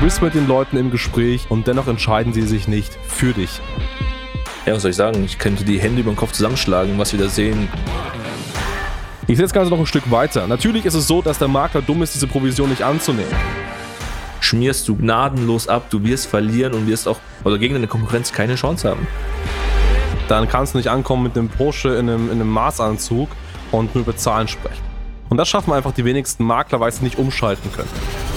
bist 0.00 0.22
mit 0.22 0.34
den 0.34 0.48
Leuten 0.48 0.78
im 0.78 0.90
Gespräch 0.90 1.46
und 1.50 1.66
dennoch 1.66 1.86
entscheiden 1.86 2.32
sie 2.32 2.42
sich 2.42 2.66
nicht 2.66 2.96
für 3.06 3.34
dich. 3.34 3.60
Ja, 4.64 4.74
was 4.74 4.82
soll 4.82 4.92
ich 4.92 4.96
sagen? 4.96 5.22
Ich 5.24 5.38
könnte 5.38 5.62
die 5.64 5.78
Hände 5.78 6.00
über 6.00 6.10
den 6.10 6.16
Kopf 6.16 6.32
zusammenschlagen, 6.32 6.98
was 6.98 7.12
wir 7.12 7.20
da 7.20 7.28
sehen. 7.28 7.68
Ich 9.26 9.36
sehe 9.36 9.44
das 9.44 9.52
Ganze 9.52 9.70
noch 9.70 9.78
ein 9.78 9.86
Stück 9.86 10.10
weiter. 10.10 10.46
Natürlich 10.46 10.86
ist 10.86 10.94
es 10.94 11.06
so, 11.06 11.20
dass 11.20 11.38
der 11.38 11.48
Makler 11.48 11.82
dumm 11.82 12.02
ist, 12.02 12.14
diese 12.14 12.26
Provision 12.26 12.70
nicht 12.70 12.82
anzunehmen. 12.82 13.30
Schmierst 14.40 14.88
du 14.88 14.96
gnadenlos 14.96 15.68
ab, 15.68 15.90
du 15.90 16.02
wirst 16.02 16.28
verlieren 16.28 16.72
und 16.72 16.86
wirst 16.86 17.06
auch 17.06 17.18
oder 17.44 17.58
gegen 17.58 17.74
deine 17.74 17.86
Konkurrenz 17.86 18.32
keine 18.32 18.54
Chance 18.54 18.88
haben. 18.88 19.06
Dann 20.28 20.48
kannst 20.48 20.72
du 20.72 20.78
nicht 20.78 20.88
ankommen 20.88 21.24
mit 21.24 21.36
einem 21.36 21.50
Porsche 21.50 21.90
in 21.90 22.08
einem, 22.08 22.26
in 22.26 22.40
einem 22.40 22.50
Maßanzug 22.50 23.28
und 23.70 23.94
nur 23.94 24.04
über 24.04 24.16
Zahlen 24.16 24.48
sprechen. 24.48 24.82
Und 25.28 25.36
das 25.36 25.48
schaffen 25.48 25.74
einfach 25.74 25.92
die 25.92 26.06
wenigsten 26.06 26.44
Makler, 26.44 26.80
weil 26.80 26.90
sie 26.90 27.04
nicht 27.04 27.18
umschalten 27.18 27.70
können. 27.70 28.29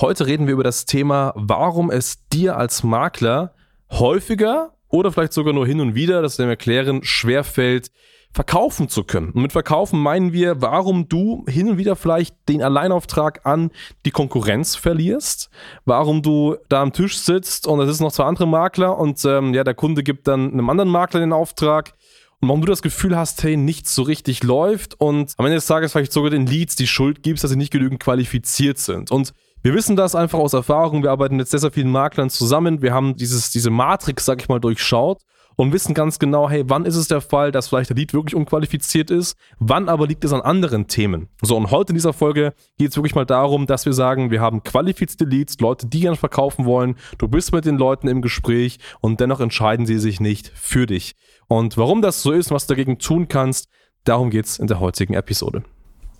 Heute 0.00 0.26
reden 0.26 0.46
wir 0.46 0.54
über 0.54 0.64
das 0.64 0.86
Thema, 0.86 1.34
warum 1.36 1.90
es 1.90 2.26
dir 2.28 2.56
als 2.56 2.82
Makler 2.82 3.52
häufiger 3.90 4.72
oder 4.88 5.12
vielleicht 5.12 5.34
sogar 5.34 5.52
nur 5.52 5.66
hin 5.66 5.78
und 5.78 5.94
wieder, 5.94 6.22
das 6.22 6.38
wir 6.38 6.46
erklären, 6.46 7.00
schwerfällt, 7.02 7.90
verkaufen 8.32 8.88
zu 8.88 9.04
können. 9.04 9.30
Und 9.32 9.42
mit 9.42 9.52
verkaufen 9.52 10.00
meinen 10.00 10.32
wir, 10.32 10.62
warum 10.62 11.10
du 11.10 11.44
hin 11.46 11.68
und 11.68 11.76
wieder 11.76 11.96
vielleicht 11.96 12.34
den 12.48 12.62
Alleinauftrag 12.62 13.44
an 13.44 13.72
die 14.06 14.10
Konkurrenz 14.10 14.74
verlierst, 14.74 15.50
warum 15.84 16.22
du 16.22 16.56
da 16.70 16.80
am 16.80 16.94
Tisch 16.94 17.18
sitzt 17.18 17.66
und 17.66 17.80
es 17.80 17.90
ist 17.90 18.00
noch 18.00 18.12
zwei 18.12 18.24
andere 18.24 18.46
Makler 18.46 18.96
und 18.96 19.22
ähm, 19.26 19.52
ja, 19.52 19.64
der 19.64 19.74
Kunde 19.74 20.02
gibt 20.02 20.28
dann 20.28 20.50
einem 20.50 20.70
anderen 20.70 20.88
Makler 20.88 21.20
den 21.20 21.34
Auftrag 21.34 21.92
und 22.40 22.48
warum 22.48 22.62
du 22.62 22.68
das 22.68 22.80
Gefühl 22.80 23.18
hast, 23.18 23.42
hey, 23.42 23.58
nichts 23.58 23.94
so 23.94 24.02
richtig 24.02 24.42
läuft 24.44 24.98
und 24.98 25.34
am 25.36 25.44
Ende 25.44 25.56
des 25.56 25.66
Tages 25.66 25.92
vielleicht 25.92 26.12
sogar 26.12 26.30
den 26.30 26.46
Leads 26.46 26.74
die 26.74 26.86
Schuld 26.86 27.22
gibst, 27.22 27.44
dass 27.44 27.50
sie 27.50 27.56
nicht 27.58 27.70
genügend 27.70 28.00
qualifiziert 28.00 28.78
sind. 28.78 29.10
Und 29.10 29.34
wir 29.62 29.74
wissen 29.74 29.96
das 29.96 30.14
einfach 30.14 30.38
aus 30.38 30.52
Erfahrung. 30.52 31.02
Wir 31.02 31.10
arbeiten 31.10 31.36
mit 31.36 31.48
sehr, 31.48 31.60
sehr 31.60 31.70
vielen 31.70 31.90
Maklern 31.90 32.30
zusammen. 32.30 32.82
Wir 32.82 32.94
haben 32.94 33.16
dieses, 33.16 33.50
diese 33.50 33.70
Matrix, 33.70 34.24
sag 34.24 34.40
ich 34.40 34.48
mal, 34.48 34.60
durchschaut 34.60 35.22
und 35.56 35.74
wissen 35.74 35.92
ganz 35.92 36.18
genau, 36.18 36.48
hey, 36.48 36.64
wann 36.66 36.86
ist 36.86 36.96
es 36.96 37.08
der 37.08 37.20
Fall, 37.20 37.52
dass 37.52 37.68
vielleicht 37.68 37.90
der 37.90 37.96
Lead 37.96 38.14
wirklich 38.14 38.34
unqualifiziert 38.34 39.10
ist, 39.10 39.36
wann 39.58 39.90
aber 39.90 40.06
liegt 40.06 40.24
es 40.24 40.32
an 40.32 40.40
anderen 40.40 40.86
Themen. 40.86 41.28
So, 41.42 41.56
und 41.56 41.70
heute 41.70 41.90
in 41.90 41.96
dieser 41.96 42.14
Folge 42.14 42.54
geht 42.78 42.90
es 42.90 42.96
wirklich 42.96 43.14
mal 43.14 43.26
darum, 43.26 43.66
dass 43.66 43.84
wir 43.84 43.92
sagen, 43.92 44.30
wir 44.30 44.40
haben 44.40 44.62
qualifizierte 44.62 45.26
Leads, 45.26 45.60
Leute, 45.60 45.86
die 45.86 46.00
gerne 46.00 46.16
verkaufen 46.16 46.64
wollen, 46.64 46.96
du 47.18 47.28
bist 47.28 47.52
mit 47.52 47.66
den 47.66 47.76
Leuten 47.76 48.08
im 48.08 48.22
Gespräch 48.22 48.78
und 49.00 49.20
dennoch 49.20 49.40
entscheiden 49.40 49.84
sie 49.84 49.98
sich 49.98 50.20
nicht 50.20 50.50
für 50.54 50.86
dich. 50.86 51.14
Und 51.48 51.76
warum 51.76 52.00
das 52.00 52.22
so 52.22 52.32
ist, 52.32 52.50
was 52.50 52.66
du 52.66 52.74
dagegen 52.74 52.98
tun 52.98 53.28
kannst, 53.28 53.68
darum 54.04 54.30
geht 54.30 54.46
es 54.46 54.58
in 54.58 54.66
der 54.66 54.80
heutigen 54.80 55.12
Episode. 55.12 55.62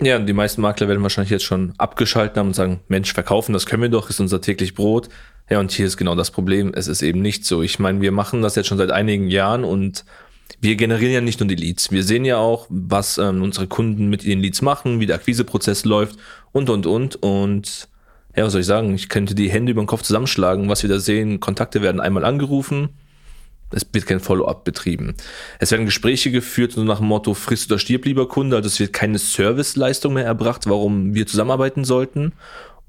Ja, 0.02 0.18
die 0.18 0.32
meisten 0.32 0.62
Makler 0.62 0.88
werden 0.88 1.02
wahrscheinlich 1.02 1.30
jetzt 1.30 1.44
schon 1.44 1.74
abgeschaltet 1.76 2.36
haben 2.38 2.48
und 2.48 2.54
sagen, 2.54 2.80
Mensch, 2.88 3.12
verkaufen, 3.12 3.52
das 3.52 3.66
können 3.66 3.82
wir 3.82 3.90
doch, 3.90 4.08
ist 4.08 4.20
unser 4.20 4.40
täglich 4.40 4.74
Brot. 4.74 5.08
Ja, 5.50 5.60
und 5.60 5.72
hier 5.72 5.86
ist 5.86 5.96
genau 5.96 6.14
das 6.14 6.30
Problem. 6.30 6.72
Es 6.74 6.86
ist 6.86 7.02
eben 7.02 7.20
nicht 7.20 7.44
so. 7.44 7.62
Ich 7.62 7.78
meine, 7.78 8.00
wir 8.00 8.12
machen 8.12 8.40
das 8.40 8.54
jetzt 8.54 8.68
schon 8.68 8.78
seit 8.78 8.90
einigen 8.90 9.28
Jahren 9.28 9.64
und 9.64 10.04
wir 10.60 10.76
generieren 10.76 11.12
ja 11.12 11.20
nicht 11.20 11.40
nur 11.40 11.48
die 11.48 11.54
Leads. 11.54 11.90
Wir 11.90 12.02
sehen 12.02 12.24
ja 12.24 12.38
auch, 12.38 12.66
was 12.70 13.18
ähm, 13.18 13.42
unsere 13.42 13.66
Kunden 13.66 14.08
mit 14.08 14.24
ihren 14.24 14.40
Leads 14.40 14.62
machen, 14.62 15.00
wie 15.00 15.06
der 15.06 15.16
Akquiseprozess 15.16 15.84
läuft 15.84 16.16
und, 16.52 16.70
und, 16.70 16.86
und. 16.86 17.16
Und 17.16 17.88
ja, 18.36 18.44
was 18.44 18.52
soll 18.52 18.62
ich 18.62 18.66
sagen? 18.66 18.94
Ich 18.94 19.08
könnte 19.08 19.34
die 19.34 19.50
Hände 19.50 19.72
über 19.72 19.82
den 19.82 19.86
Kopf 19.86 20.02
zusammenschlagen, 20.02 20.68
was 20.68 20.82
wir 20.82 20.90
da 20.90 20.98
sehen. 20.98 21.40
Kontakte 21.40 21.82
werden 21.82 22.00
einmal 22.00 22.24
angerufen, 22.24 22.90
es 23.70 23.86
wird 23.92 24.06
kein 24.06 24.20
Follow-up 24.20 24.64
betrieben. 24.64 25.14
Es 25.58 25.70
werden 25.70 25.86
Gespräche 25.86 26.30
geführt, 26.30 26.72
so 26.72 26.82
nach 26.82 26.98
dem 26.98 27.06
Motto, 27.06 27.34
frisst 27.34 27.70
oder 27.70 27.78
stirb, 27.78 28.04
lieber 28.04 28.28
Kunde. 28.28 28.56
Also 28.56 28.66
es 28.66 28.80
wird 28.80 28.92
keine 28.92 29.18
Serviceleistung 29.18 30.14
mehr 30.14 30.24
erbracht, 30.24 30.68
warum 30.68 31.14
wir 31.14 31.26
zusammenarbeiten 31.26 31.84
sollten. 31.84 32.32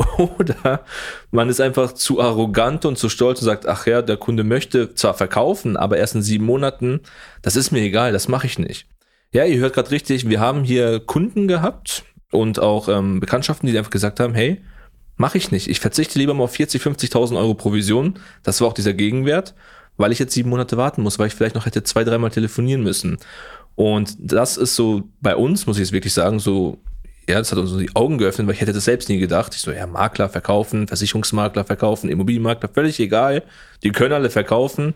Oder 0.17 0.83
man 1.29 1.49
ist 1.49 1.61
einfach 1.61 1.93
zu 1.93 2.21
arrogant 2.21 2.85
und 2.85 2.97
zu 2.97 3.07
stolz 3.07 3.39
und 3.41 3.45
sagt, 3.45 3.67
ach 3.67 3.85
ja, 3.85 4.01
der 4.01 4.17
Kunde 4.17 4.43
möchte 4.43 4.95
zwar 4.95 5.13
verkaufen, 5.13 5.77
aber 5.77 5.97
erst 5.97 6.15
in 6.15 6.23
sieben 6.23 6.45
Monaten, 6.45 7.01
das 7.43 7.55
ist 7.55 7.71
mir 7.71 7.81
egal, 7.81 8.11
das 8.11 8.27
mache 8.27 8.47
ich 8.47 8.57
nicht. 8.57 8.87
Ja, 9.31 9.45
ihr 9.45 9.59
hört 9.59 9.73
gerade 9.73 9.91
richtig, 9.91 10.27
wir 10.27 10.39
haben 10.39 10.63
hier 10.63 10.99
Kunden 10.99 11.47
gehabt 11.47 12.03
und 12.31 12.59
auch 12.59 12.89
ähm, 12.89 13.19
Bekanntschaften, 13.19 13.69
die 13.69 13.77
einfach 13.77 13.91
gesagt 13.91 14.19
haben, 14.19 14.33
hey, 14.33 14.61
mache 15.17 15.37
ich 15.37 15.51
nicht. 15.51 15.69
Ich 15.69 15.79
verzichte 15.79 16.17
lieber 16.19 16.33
mal 16.33 16.45
auf 16.45 16.53
40, 16.53 16.81
50.000 16.81 17.37
Euro 17.37 17.53
Provision. 17.53 18.15
Das 18.43 18.59
war 18.59 18.69
auch 18.69 18.73
dieser 18.73 18.93
Gegenwert 18.93 19.53
weil 20.01 20.11
ich 20.11 20.19
jetzt 20.19 20.33
sieben 20.33 20.49
Monate 20.49 20.77
warten 20.77 21.01
muss, 21.01 21.19
weil 21.19 21.27
ich 21.27 21.35
vielleicht 21.35 21.55
noch 21.55 21.65
hätte 21.65 21.83
zwei, 21.83 22.03
dreimal 22.03 22.31
telefonieren 22.31 22.83
müssen. 22.83 23.17
Und 23.75 24.15
das 24.19 24.57
ist 24.57 24.75
so 24.75 25.03
bei 25.21 25.35
uns, 25.35 25.65
muss 25.65 25.77
ich 25.77 25.81
jetzt 25.81 25.93
wirklich 25.93 26.13
sagen, 26.13 26.39
so, 26.39 26.77
ja, 27.29 27.37
das 27.37 27.51
hat 27.51 27.59
uns 27.59 27.77
die 27.77 27.95
Augen 27.95 28.17
geöffnet, 28.17 28.47
weil 28.47 28.55
ich 28.55 28.61
hätte 28.61 28.73
das 28.73 28.85
selbst 28.85 29.09
nie 29.09 29.19
gedacht. 29.19 29.53
Ich 29.55 29.61
so, 29.61 29.71
ja, 29.71 29.87
Makler 29.87 30.29
verkaufen, 30.29 30.87
Versicherungsmakler 30.87 31.63
verkaufen, 31.63 32.09
Immobilienmakler, 32.09 32.69
völlig 32.69 32.99
egal. 32.99 33.43
Die 33.83 33.91
können 33.91 34.13
alle 34.13 34.29
verkaufen. 34.29 34.93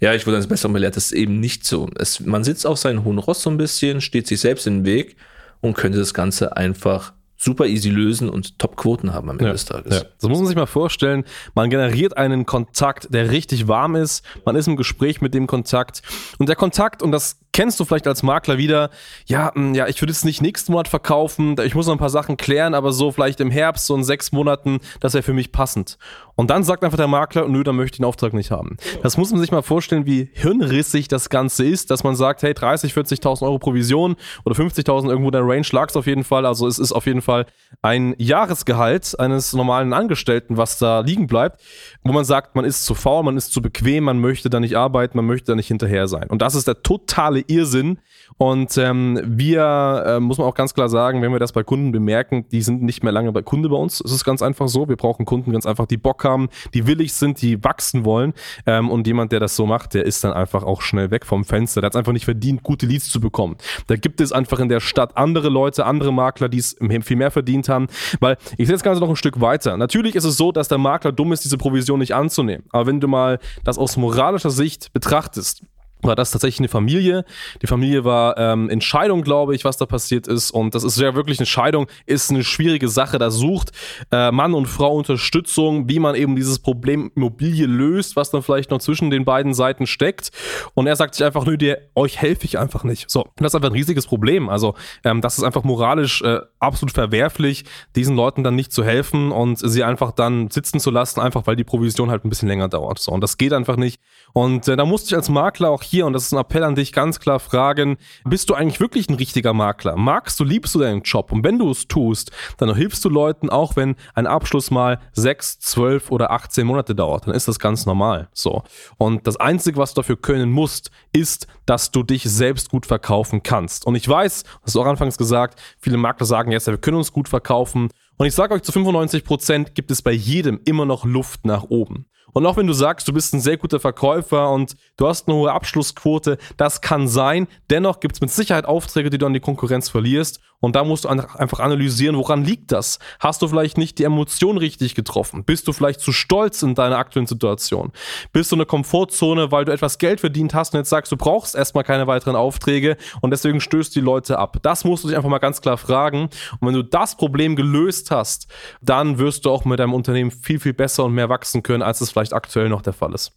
Ja, 0.00 0.14
ich 0.14 0.26
wurde 0.26 0.38
dann 0.38 0.48
besser 0.48 0.68
belehrt, 0.68 0.96
das 0.96 1.06
ist 1.06 1.12
eben 1.12 1.40
nicht 1.40 1.64
so. 1.64 1.88
Es, 1.98 2.20
man 2.20 2.44
sitzt 2.44 2.66
auf 2.66 2.78
seinen 2.78 3.04
hohen 3.04 3.18
Ross 3.18 3.42
so 3.42 3.50
ein 3.50 3.56
bisschen, 3.56 4.00
steht 4.00 4.26
sich 4.26 4.40
selbst 4.40 4.66
in 4.66 4.80
den 4.80 4.84
Weg 4.84 5.16
und 5.60 5.74
könnte 5.74 5.98
das 5.98 6.12
Ganze 6.12 6.56
einfach 6.56 7.13
super 7.36 7.66
easy 7.66 7.90
lösen 7.90 8.28
und 8.28 8.58
Top-Quoten 8.58 9.12
haben 9.12 9.28
am 9.28 9.38
Ende 9.38 9.46
ja, 9.46 9.52
des 9.52 9.64
Tages. 9.64 10.00
Ja. 10.00 10.04
So 10.18 10.28
muss 10.28 10.38
man 10.38 10.46
sich 10.46 10.56
mal 10.56 10.66
vorstellen, 10.66 11.24
man 11.54 11.70
generiert 11.70 12.16
einen 12.16 12.46
Kontakt, 12.46 13.12
der 13.12 13.30
richtig 13.30 13.68
warm 13.68 13.96
ist, 13.96 14.24
man 14.44 14.56
ist 14.56 14.66
im 14.66 14.76
Gespräch 14.76 15.20
mit 15.20 15.34
dem 15.34 15.46
Kontakt 15.46 16.02
und 16.38 16.48
der 16.48 16.56
Kontakt, 16.56 17.02
und 17.02 17.12
das 17.12 17.38
kennst 17.54 17.80
du 17.80 17.86
vielleicht 17.86 18.06
als 18.06 18.22
Makler 18.22 18.58
wieder, 18.58 18.90
ja, 19.26 19.54
hm, 19.54 19.74
ja, 19.74 19.86
ich 19.86 20.02
würde 20.02 20.10
es 20.10 20.24
nicht 20.24 20.42
nächsten 20.42 20.72
Monat 20.72 20.88
verkaufen, 20.88 21.56
ich 21.64 21.74
muss 21.74 21.86
noch 21.86 21.94
ein 21.94 21.98
paar 21.98 22.10
Sachen 22.10 22.36
klären, 22.36 22.74
aber 22.74 22.92
so 22.92 23.12
vielleicht 23.12 23.40
im 23.40 23.50
Herbst, 23.50 23.86
so 23.86 23.94
in 23.94 24.04
sechs 24.04 24.32
Monaten, 24.32 24.80
das 25.00 25.14
wäre 25.14 25.22
für 25.22 25.32
mich 25.32 25.52
passend. 25.52 25.96
Und 26.36 26.50
dann 26.50 26.64
sagt 26.64 26.82
einfach 26.82 26.98
der 26.98 27.06
Makler, 27.06 27.46
nö, 27.48 27.62
dann 27.62 27.76
möchte 27.76 27.94
ich 27.94 27.98
den 27.98 28.06
Auftrag 28.06 28.32
nicht 28.32 28.50
haben. 28.50 28.76
Das 29.02 29.16
muss 29.16 29.30
man 29.30 29.40
sich 29.40 29.52
mal 29.52 29.62
vorstellen, 29.62 30.04
wie 30.04 30.28
hirnrissig 30.32 31.06
das 31.06 31.28
Ganze 31.28 31.64
ist, 31.64 31.92
dass 31.92 32.02
man 32.02 32.16
sagt, 32.16 32.42
hey, 32.42 32.54
30, 32.54 32.92
40.000 32.92 33.42
Euro 33.42 33.58
Provision 33.58 34.16
oder 34.44 34.56
50.000 34.56 35.08
irgendwo 35.08 35.30
der 35.30 35.42
Range 35.42 35.66
lag 35.70 35.90
es 35.90 35.96
auf 35.96 36.06
jeden 36.06 36.24
Fall. 36.24 36.44
Also 36.44 36.66
es 36.66 36.80
ist 36.80 36.90
auf 36.90 37.06
jeden 37.06 37.22
Fall 37.22 37.46
ein 37.82 38.14
Jahresgehalt 38.18 39.18
eines 39.18 39.52
normalen 39.52 39.92
Angestellten, 39.92 40.56
was 40.56 40.78
da 40.78 41.00
liegen 41.00 41.28
bleibt, 41.28 41.60
wo 42.02 42.12
man 42.12 42.24
sagt, 42.24 42.56
man 42.56 42.64
ist 42.64 42.84
zu 42.84 42.94
faul, 42.94 43.22
man 43.22 43.36
ist 43.36 43.52
zu 43.52 43.62
bequem, 43.62 44.04
man 44.04 44.18
möchte 44.18 44.50
da 44.50 44.58
nicht 44.58 44.76
arbeiten, 44.76 45.16
man 45.16 45.26
möchte 45.26 45.52
da 45.52 45.54
nicht 45.54 45.68
hinterher 45.68 46.08
sein. 46.08 46.28
Und 46.28 46.42
das 46.42 46.56
ist 46.56 46.66
der 46.66 46.82
totale 46.82 47.43
Irrsinn. 47.46 47.98
Und 48.36 48.76
ähm, 48.78 49.20
wir, 49.24 50.04
äh, 50.06 50.20
muss 50.20 50.38
man 50.38 50.46
auch 50.46 50.54
ganz 50.54 50.74
klar 50.74 50.88
sagen, 50.88 51.22
wenn 51.22 51.32
wir 51.32 51.38
das 51.38 51.52
bei 51.52 51.62
Kunden 51.62 51.92
bemerken, 51.92 52.46
die 52.50 52.62
sind 52.62 52.82
nicht 52.82 53.02
mehr 53.02 53.12
lange 53.12 53.32
bei 53.32 53.42
Kunde 53.42 53.68
bei 53.68 53.76
uns. 53.76 54.00
Es 54.00 54.12
ist 54.12 54.24
ganz 54.24 54.42
einfach 54.42 54.68
so. 54.68 54.88
Wir 54.88 54.96
brauchen 54.96 55.24
Kunden 55.24 55.52
ganz 55.52 55.66
einfach, 55.66 55.86
die 55.86 55.96
Bock 55.96 56.24
haben, 56.24 56.48
die 56.72 56.86
willig 56.86 57.12
sind, 57.12 57.40
die 57.42 57.62
wachsen 57.62 58.04
wollen. 58.04 58.34
Ähm, 58.66 58.90
und 58.90 59.06
jemand, 59.06 59.32
der 59.32 59.40
das 59.40 59.56
so 59.56 59.66
macht, 59.66 59.94
der 59.94 60.04
ist 60.04 60.24
dann 60.24 60.32
einfach 60.32 60.64
auch 60.64 60.82
schnell 60.82 61.10
weg 61.10 61.26
vom 61.26 61.44
Fenster. 61.44 61.80
Der 61.80 61.86
hat 61.86 61.94
es 61.94 61.98
einfach 61.98 62.12
nicht 62.12 62.24
verdient, 62.24 62.62
gute 62.62 62.86
Leads 62.86 63.08
zu 63.08 63.20
bekommen. 63.20 63.56
Da 63.86 63.96
gibt 63.96 64.20
es 64.20 64.32
einfach 64.32 64.58
in 64.58 64.68
der 64.68 64.80
Stadt 64.80 65.16
andere 65.16 65.48
Leute, 65.48 65.86
andere 65.86 66.12
Makler, 66.12 66.48
die 66.48 66.58
es 66.58 66.76
viel 67.02 67.16
mehr 67.16 67.30
verdient 67.30 67.68
haben. 67.68 67.86
Weil 68.20 68.36
ich 68.56 68.66
sehe 68.66 68.74
das 68.74 68.82
Ganze 68.82 69.00
noch 69.00 69.08
ein 69.08 69.16
Stück 69.16 69.40
weiter. 69.40 69.76
Natürlich 69.76 70.14
ist 70.14 70.24
es 70.24 70.36
so, 70.36 70.52
dass 70.52 70.68
der 70.68 70.78
Makler 70.78 71.12
dumm 71.12 71.32
ist, 71.32 71.44
diese 71.44 71.58
Provision 71.58 71.98
nicht 71.98 72.14
anzunehmen. 72.14 72.64
Aber 72.70 72.86
wenn 72.86 73.00
du 73.00 73.08
mal 73.08 73.38
das 73.64 73.78
aus 73.78 73.96
moralischer 73.96 74.50
Sicht 74.50 74.92
betrachtest, 74.92 75.62
war 76.02 76.14
das 76.16 76.30
tatsächlich 76.30 76.60
eine 76.60 76.68
Familie. 76.68 77.24
Die 77.62 77.66
Familie 77.66 78.04
war 78.04 78.36
ähm, 78.38 78.68
in 78.70 78.80
glaube 79.22 79.54
ich, 79.54 79.64
was 79.64 79.76
da 79.76 79.86
passiert 79.86 80.26
ist. 80.26 80.50
Und 80.50 80.74
das 80.74 80.84
ist 80.84 80.98
ja 80.98 81.14
wirklich 81.14 81.38
eine 81.38 81.46
Scheidung, 81.46 81.86
ist 82.06 82.30
eine 82.30 82.44
schwierige 82.44 82.88
Sache. 82.88 83.18
Da 83.18 83.30
sucht 83.30 83.72
äh, 84.10 84.30
Mann 84.30 84.54
und 84.54 84.66
Frau 84.66 84.94
Unterstützung, 84.94 85.88
wie 85.88 85.98
man 85.98 86.14
eben 86.14 86.36
dieses 86.36 86.58
Problem 86.58 87.10
Immobilie 87.14 87.66
löst, 87.66 88.16
was 88.16 88.30
dann 88.30 88.42
vielleicht 88.42 88.70
noch 88.70 88.78
zwischen 88.78 89.10
den 89.10 89.24
beiden 89.24 89.54
Seiten 89.54 89.86
steckt. 89.86 90.30
Und 90.74 90.86
er 90.86 90.96
sagt 90.96 91.14
sich 91.14 91.24
einfach, 91.24 91.44
nö, 91.46 91.56
dir, 91.56 91.78
euch 91.94 92.20
helfe 92.20 92.44
ich 92.44 92.58
einfach 92.58 92.84
nicht. 92.84 93.10
So, 93.10 93.28
das 93.36 93.48
ist 93.48 93.54
einfach 93.54 93.70
ein 93.70 93.74
riesiges 93.74 94.06
Problem. 94.06 94.48
Also, 94.48 94.74
ähm, 95.04 95.20
das 95.20 95.38
ist 95.38 95.44
einfach 95.44 95.64
moralisch 95.64 96.22
äh, 96.22 96.40
absolut 96.58 96.92
verwerflich, 96.92 97.64
diesen 97.96 98.16
Leuten 98.16 98.44
dann 98.44 98.54
nicht 98.54 98.72
zu 98.72 98.84
helfen 98.84 99.32
und 99.32 99.58
sie 99.58 99.84
einfach 99.84 100.12
dann 100.12 100.50
sitzen 100.50 100.80
zu 100.80 100.90
lassen, 100.90 101.20
einfach 101.20 101.46
weil 101.46 101.56
die 101.56 101.64
Provision 101.64 102.10
halt 102.10 102.24
ein 102.24 102.28
bisschen 102.28 102.48
länger 102.48 102.68
dauert. 102.68 102.98
So, 102.98 103.12
und 103.12 103.20
das 103.20 103.38
geht 103.38 103.52
einfach 103.52 103.76
nicht. 103.76 104.00
Und 104.32 104.68
äh, 104.68 104.76
da 104.76 104.84
musste 104.84 105.08
ich 105.08 105.16
als 105.16 105.28
Makler 105.28 105.70
auch 105.70 105.82
hier, 105.94 106.06
und 106.06 106.12
das 106.12 106.24
ist 106.24 106.32
ein 106.32 106.40
Appell 106.40 106.64
an 106.64 106.74
dich, 106.74 106.92
ganz 106.92 107.20
klar 107.20 107.38
fragen, 107.38 107.98
bist 108.24 108.50
du 108.50 108.54
eigentlich 108.54 108.80
wirklich 108.80 109.08
ein 109.08 109.14
richtiger 109.14 109.52
Makler? 109.54 109.94
Magst 109.94 110.40
du, 110.40 110.44
liebst 110.44 110.74
du 110.74 110.80
deinen 110.80 111.02
Job? 111.02 111.30
Und 111.30 111.44
wenn 111.44 111.56
du 111.56 111.70
es 111.70 111.86
tust, 111.86 112.32
dann 112.58 112.74
hilfst 112.74 113.04
du 113.04 113.08
Leuten, 113.08 113.48
auch 113.48 113.76
wenn 113.76 113.94
ein 114.14 114.26
Abschluss 114.26 114.72
mal 114.72 114.98
sechs, 115.12 115.60
zwölf 115.60 116.10
oder 116.10 116.32
18 116.32 116.66
Monate 116.66 116.96
dauert. 116.96 117.28
Dann 117.28 117.34
ist 117.34 117.46
das 117.46 117.60
ganz 117.60 117.86
normal. 117.86 118.28
So. 118.32 118.64
Und 118.98 119.28
das 119.28 119.36
Einzige, 119.36 119.78
was 119.78 119.94
du 119.94 120.00
dafür 120.00 120.16
können 120.16 120.50
musst, 120.50 120.90
ist, 121.12 121.46
dass 121.64 121.92
du 121.92 122.02
dich 122.02 122.24
selbst 122.24 122.70
gut 122.70 122.86
verkaufen 122.86 123.44
kannst. 123.44 123.86
Und 123.86 123.94
ich 123.94 124.08
weiß, 124.08 124.42
das 124.42 124.74
ist 124.74 124.76
auch 124.76 124.86
anfangs 124.86 125.16
gesagt, 125.16 125.60
viele 125.78 125.96
Makler 125.96 126.26
sagen 126.26 126.50
jetzt, 126.50 126.66
wir 126.66 126.76
können 126.76 126.96
uns 126.96 127.12
gut 127.12 127.28
verkaufen. 127.28 127.90
Und 128.16 128.26
ich 128.26 128.34
sage 128.34 128.52
euch, 128.52 128.62
zu 128.62 128.72
95 128.72 129.24
Prozent 129.24 129.74
gibt 129.76 129.92
es 129.92 130.02
bei 130.02 130.12
jedem 130.12 130.60
immer 130.64 130.86
noch 130.86 131.04
Luft 131.04 131.46
nach 131.46 131.62
oben. 131.62 132.06
Und 132.32 132.46
auch 132.46 132.56
wenn 132.56 132.66
du 132.66 132.72
sagst, 132.72 133.06
du 133.06 133.12
bist 133.12 133.34
ein 133.34 133.40
sehr 133.40 133.56
guter 133.56 133.80
Verkäufer 133.80 134.50
und 134.50 134.76
du 134.96 135.06
hast 135.06 135.28
eine 135.28 135.36
hohe 135.36 135.52
Abschlussquote, 135.52 136.38
das 136.56 136.80
kann 136.80 137.06
sein. 137.08 137.46
Dennoch 137.70 138.00
gibt 138.00 138.16
es 138.16 138.20
mit 138.20 138.30
Sicherheit 138.30 138.66
Aufträge, 138.66 139.10
die 139.10 139.18
du 139.18 139.26
an 139.26 139.34
die 139.34 139.40
Konkurrenz 139.40 139.88
verlierst. 139.88 140.40
Und 140.64 140.76
da 140.76 140.82
musst 140.84 141.04
du 141.04 141.10
einfach 141.10 141.60
analysieren, 141.60 142.16
woran 142.16 142.42
liegt 142.42 142.72
das? 142.72 142.98
Hast 143.20 143.42
du 143.42 143.48
vielleicht 143.48 143.76
nicht 143.76 143.98
die 143.98 144.04
Emotion 144.04 144.56
richtig 144.56 144.94
getroffen? 144.94 145.44
Bist 145.44 145.68
du 145.68 145.74
vielleicht 145.74 146.00
zu 146.00 146.10
stolz 146.10 146.62
in 146.62 146.74
deiner 146.74 146.96
aktuellen 146.96 147.26
Situation? 147.26 147.92
Bist 148.32 148.50
du 148.50 148.56
in 148.56 148.60
der 148.60 148.66
Komfortzone, 148.66 149.52
weil 149.52 149.66
du 149.66 149.72
etwas 149.72 149.98
Geld 149.98 150.20
verdient 150.20 150.54
hast 150.54 150.72
und 150.72 150.78
jetzt 150.78 150.88
sagst, 150.88 151.12
du 151.12 151.18
brauchst 151.18 151.54
erstmal 151.54 151.84
keine 151.84 152.06
weiteren 152.06 152.34
Aufträge 152.34 152.96
und 153.20 153.30
deswegen 153.30 153.60
stößt 153.60 153.94
die 153.94 154.00
Leute 154.00 154.38
ab? 154.38 154.56
Das 154.62 154.84
musst 154.84 155.04
du 155.04 155.08
dich 155.08 155.18
einfach 155.18 155.28
mal 155.28 155.38
ganz 155.38 155.60
klar 155.60 155.76
fragen. 155.76 156.30
Und 156.60 156.68
wenn 156.68 156.74
du 156.74 156.82
das 156.82 157.14
Problem 157.14 157.56
gelöst 157.56 158.10
hast, 158.10 158.46
dann 158.80 159.18
wirst 159.18 159.44
du 159.44 159.50
auch 159.50 159.66
mit 159.66 159.78
deinem 159.80 159.92
Unternehmen 159.92 160.30
viel, 160.30 160.60
viel 160.60 160.72
besser 160.72 161.04
und 161.04 161.12
mehr 161.12 161.28
wachsen 161.28 161.62
können, 161.62 161.82
als 161.82 162.00
es 162.00 162.10
vielleicht 162.14 162.32
aktuell 162.32 162.68
noch 162.68 162.80
der 162.80 162.94
Fall 162.94 163.12
ist. 163.12 163.32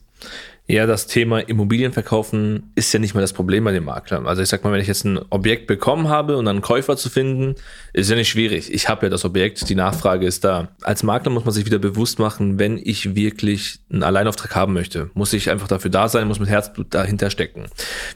Ja, 0.69 0.85
das 0.85 1.07
Thema 1.07 1.39
Immobilien 1.39 1.93
verkaufen 1.93 2.71
ist 2.75 2.91
ja 2.91 2.99
nicht 2.99 3.13
mehr 3.13 3.21
das 3.21 3.31
Problem 3.31 3.63
bei 3.63 3.71
dem 3.71 3.85
Makler. 3.85 4.25
Also 4.25 4.41
ich 4.41 4.49
sag 4.49 4.65
mal, 4.65 4.73
wenn 4.73 4.81
ich 4.81 4.87
jetzt 4.87 5.05
ein 5.05 5.17
Objekt 5.29 5.65
bekommen 5.65 6.09
habe 6.09 6.35
und 6.35 6.45
einen 6.45 6.61
Käufer 6.61 6.97
zu 6.97 7.09
finden, 7.09 7.55
ist 7.93 8.09
ja 8.09 8.17
nicht 8.17 8.27
schwierig. 8.27 8.73
Ich 8.73 8.89
habe 8.89 9.05
ja 9.05 9.09
das 9.09 9.23
Objekt, 9.23 9.69
die 9.69 9.75
Nachfrage 9.75 10.25
ist 10.25 10.43
da. 10.43 10.67
Als 10.81 11.03
Makler 11.03 11.31
muss 11.31 11.45
man 11.45 11.53
sich 11.53 11.65
wieder 11.65 11.79
bewusst 11.79 12.19
machen, 12.19 12.59
wenn 12.59 12.77
ich 12.77 13.15
wirklich 13.15 13.79
einen 13.89 14.03
Alleinauftrag 14.03 14.55
haben 14.55 14.73
möchte, 14.73 15.09
muss 15.13 15.31
ich 15.31 15.49
einfach 15.49 15.69
dafür 15.69 15.89
da 15.89 16.09
sein, 16.09 16.27
muss 16.27 16.39
mit 16.39 16.49
Herzblut 16.49 16.93
dahinter 16.93 17.29
stecken. 17.29 17.67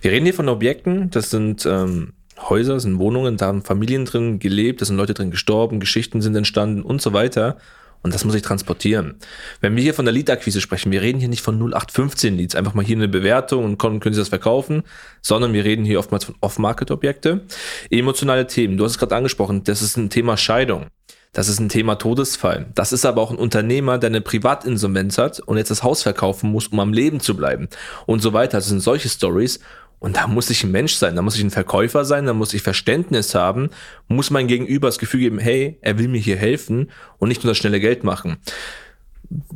Wir 0.01 0.11
reden 0.11 0.25
hier 0.25 0.33
von 0.33 0.49
Objekten, 0.49 1.09
das 1.09 1.29
sind 1.29 1.65
ähm, 1.65 2.11
Häuser, 2.37 2.81
sind 2.81 2.99
Wohnungen, 2.99 3.37
da 3.37 3.47
haben 3.47 3.63
Familien 3.63 4.03
drin 4.03 4.39
gelebt, 4.39 4.81
da 4.81 4.85
sind 4.85 4.97
Leute 4.97 5.13
drin 5.13 5.31
gestorben, 5.31 5.79
Geschichten 5.79 6.21
sind 6.21 6.35
entstanden 6.35 6.81
und 6.81 7.01
so 7.01 7.13
weiter. 7.13 7.57
Und 8.03 8.13
das 8.13 8.25
muss 8.25 8.35
ich 8.35 8.41
transportieren. 8.41 9.15
Wenn 9.59 9.75
wir 9.75 9.83
hier 9.83 9.93
von 9.93 10.05
der 10.05 10.13
Lead-Akquise 10.13 10.61
sprechen, 10.61 10.91
wir 10.91 11.01
reden 11.01 11.19
hier 11.19 11.29
nicht 11.29 11.41
von 11.41 11.55
0815 11.55 12.35
Leads, 12.37 12.55
einfach 12.55 12.73
mal 12.73 12.83
hier 12.85 12.95
eine 12.95 13.07
Bewertung 13.07 13.63
und 13.63 13.77
können, 13.77 13.99
können 13.99 14.15
Sie 14.15 14.21
das 14.21 14.29
verkaufen, 14.29 14.83
sondern 15.21 15.53
wir 15.53 15.63
reden 15.63 15.85
hier 15.85 15.99
oftmals 15.99 16.25
von 16.25 16.35
Off-Market-Objekte. 16.41 17.41
Emotionale 17.89 18.47
Themen, 18.47 18.77
du 18.77 18.85
hast 18.85 18.93
es 18.93 18.97
gerade 18.97 19.15
angesprochen, 19.15 19.63
das 19.63 19.81
ist 19.81 19.97
ein 19.97 20.09
Thema 20.09 20.37
Scheidung. 20.37 20.87
Das 21.33 21.47
ist 21.47 21.61
ein 21.61 21.69
Thema 21.69 21.95
Todesfall. 21.95 22.65
Das 22.75 22.91
ist 22.91 23.05
aber 23.05 23.21
auch 23.21 23.31
ein 23.31 23.37
Unternehmer, 23.37 23.97
der 23.97 24.09
eine 24.09 24.19
Privatinsolvenz 24.19 25.17
hat 25.17 25.39
und 25.39 25.55
jetzt 25.55 25.71
das 25.71 25.81
Haus 25.81 26.03
verkaufen 26.03 26.51
muss, 26.51 26.67
um 26.67 26.79
am 26.81 26.91
Leben 26.91 27.21
zu 27.21 27.37
bleiben 27.37 27.69
und 28.05 28.21
so 28.21 28.33
weiter. 28.33 28.57
Das 28.57 28.67
sind 28.67 28.81
solche 28.81 29.07
Stories 29.07 29.61
und 30.01 30.17
da 30.17 30.25
muss 30.25 30.49
ich 30.49 30.63
ein 30.63 30.71
Mensch 30.71 30.95
sein, 30.95 31.15
da 31.15 31.21
muss 31.21 31.37
ich 31.37 31.43
ein 31.43 31.51
Verkäufer 31.51 32.05
sein, 32.05 32.25
da 32.25 32.33
muss 32.33 32.55
ich 32.55 32.63
Verständnis 32.63 33.35
haben, 33.35 33.69
muss 34.07 34.31
mein 34.31 34.47
Gegenüber 34.47 34.87
das 34.87 34.97
Gefühl 34.97 35.19
geben, 35.19 35.37
hey, 35.37 35.77
er 35.81 35.99
will 35.99 36.07
mir 36.07 36.19
hier 36.19 36.37
helfen 36.37 36.89
und 37.19 37.29
nicht 37.29 37.43
nur 37.43 37.51
das 37.51 37.59
schnelle 37.59 37.79
Geld 37.79 38.03
machen. 38.03 38.37